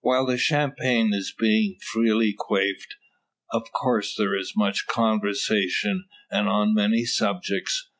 [0.00, 2.96] While the champagne is being freely quaffed,
[3.52, 7.88] of course there is much conversation, and on many subjects.